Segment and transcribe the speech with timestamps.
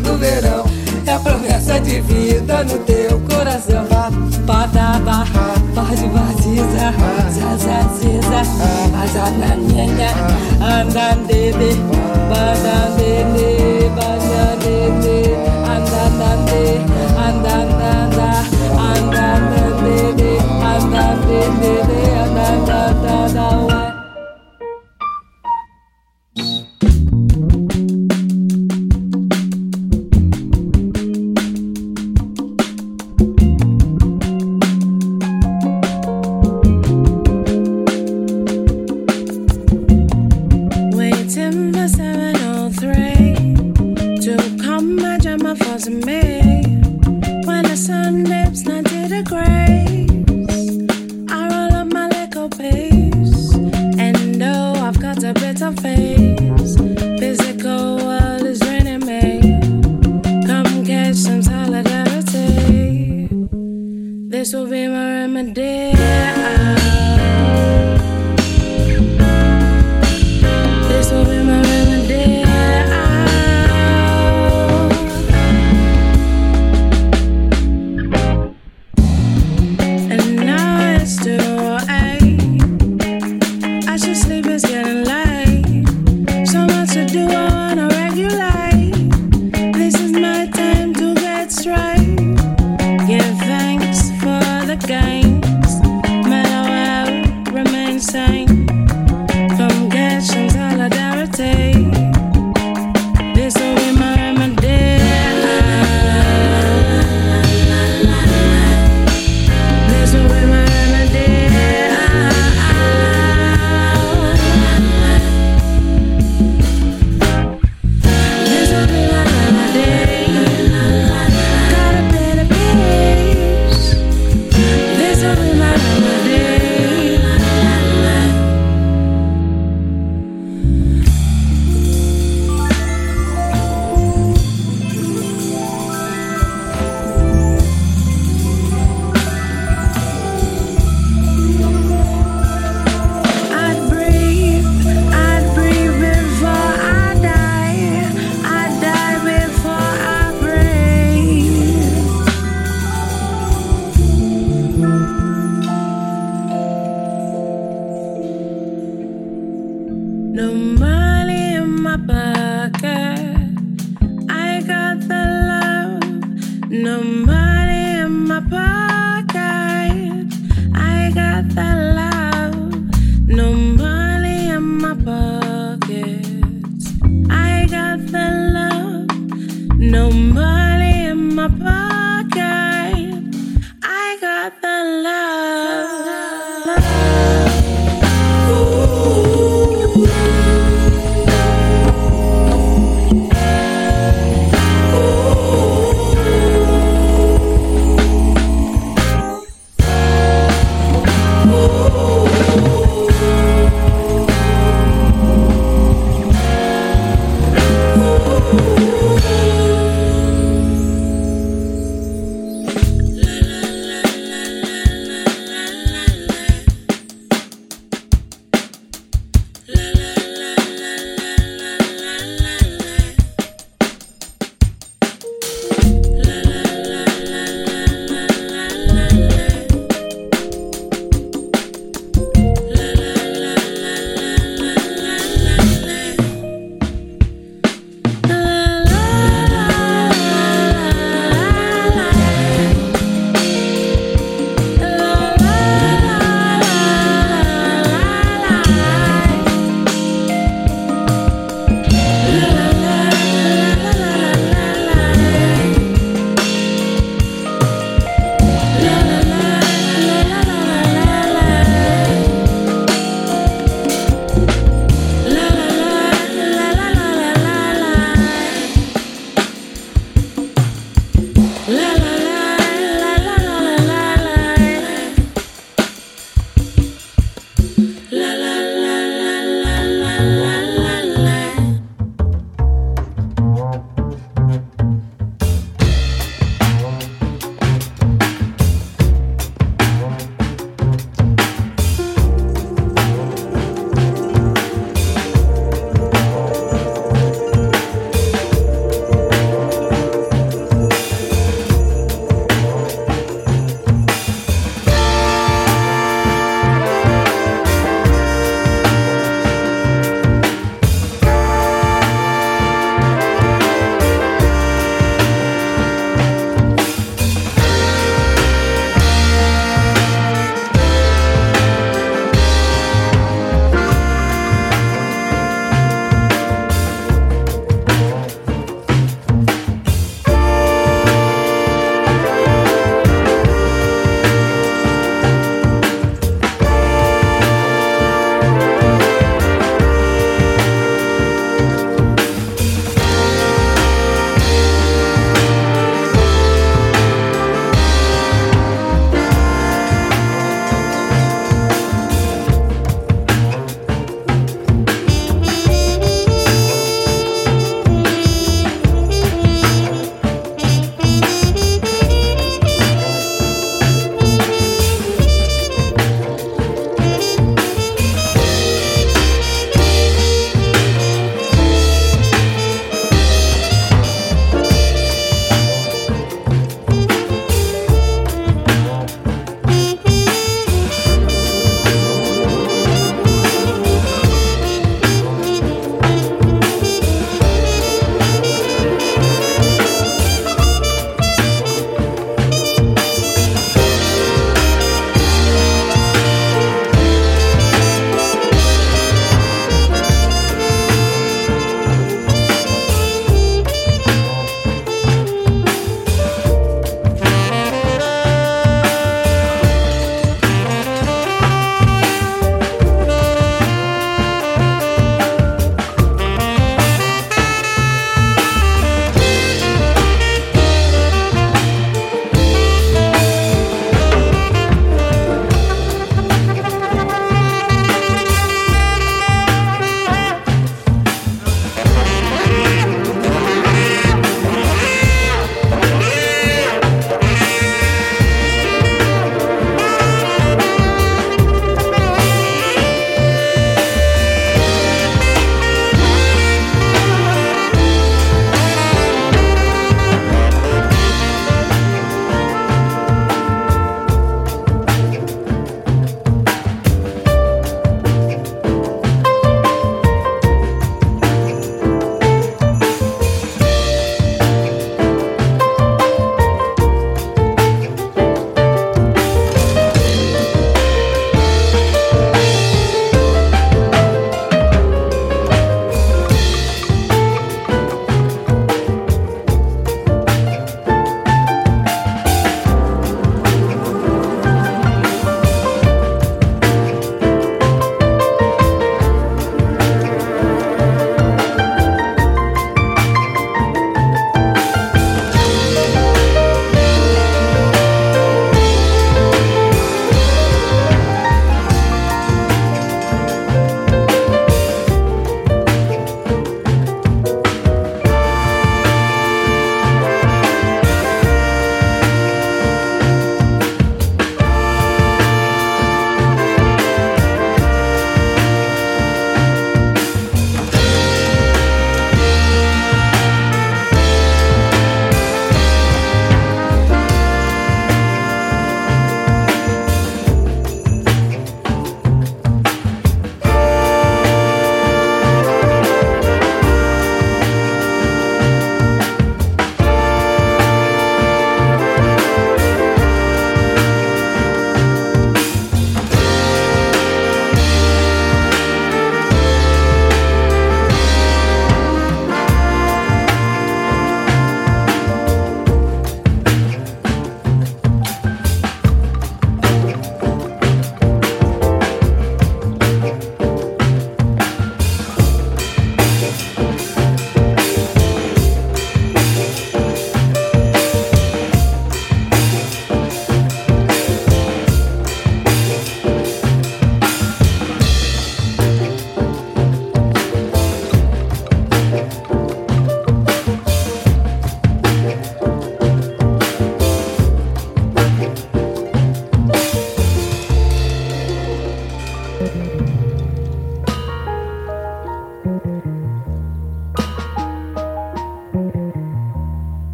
[0.00, 0.64] no verão.
[1.06, 3.86] É promessa de vida no teu coração.
[4.44, 5.24] Badaba,
[5.74, 6.92] bade badiza,
[7.30, 8.42] zazaziza,
[9.02, 10.10] azananenha,
[10.60, 11.76] andandede,
[12.28, 13.77] badandede.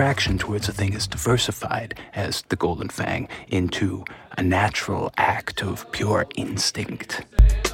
[0.00, 4.02] attraction towards a thing as diversified, as the Golden Fang, into
[4.38, 7.22] a natural act of pure instinct.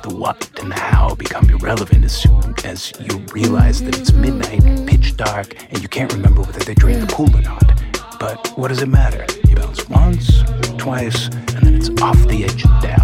[0.02, 4.88] The what and the how become irrelevant as soon as you realize that it's midnight,
[4.88, 7.80] pitch dark, and you can't remember whether they drained the pool or not.
[8.18, 9.24] But what does it matter?
[9.48, 10.42] You bounce once,
[10.78, 12.95] twice, and then it's off the edge of death.